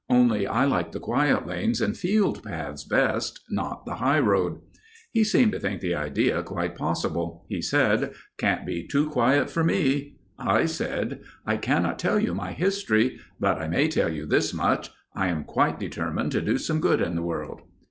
Only 0.09 0.47
I 0.47 0.65
like 0.65 0.93
the 0.93 0.99
quiet 0.99 1.45
lanes 1.45 1.79
and 1.79 1.95
field 1.95 2.41
paths 2.41 2.83
best—not 2.83 3.85
the 3.85 3.95
high 3.97 4.17
road." 4.17 4.59
He 5.11 5.23
seemed 5.23 5.51
to 5.51 5.59
think 5.59 5.79
the 5.79 5.93
idea 5.93 6.41
quite 6.41 6.73
possible. 6.75 7.45
He 7.49 7.61
said— 7.61 8.11
"Can't 8.39 8.65
be 8.65 8.87
too 8.87 9.07
quiet 9.11 9.51
for 9.51 9.63
me." 9.63 10.15
I 10.39 10.65
said— 10.65 11.19
"I 11.45 11.57
cannot 11.57 11.99
tell 11.99 12.17
you 12.19 12.33
my 12.33 12.51
history, 12.53 13.19
but 13.39 13.59
I 13.61 13.67
may 13.67 13.87
tell 13.89 14.09
you 14.11 14.25
this 14.25 14.55
much: 14.55 14.89
I 15.13 15.27
am 15.27 15.43
quite 15.43 15.79
determined 15.79 16.31
to 16.31 16.41
do 16.41 16.57
some 16.57 16.81
good 16.81 16.99
in 16.99 17.13
the 17.15 17.21
world." 17.21 17.61